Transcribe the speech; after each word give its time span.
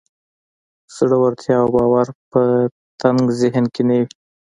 زړورتيا 0.95 1.55
او 1.61 1.67
باور 1.75 2.07
په 2.31 2.41
تنګ 3.01 3.21
ذهن 3.39 3.65
کې 3.73 3.81
نه 3.89 3.95
وي. 3.99 4.05